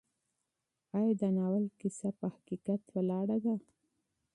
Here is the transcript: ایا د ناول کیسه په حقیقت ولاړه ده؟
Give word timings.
ایا 0.95 1.13
د 1.21 1.23
ناول 1.37 1.65
کیسه 1.79 2.09
په 2.19 2.25
حقیقت 2.33 2.81
ولاړه 2.95 3.37
ده؟ 3.45 3.55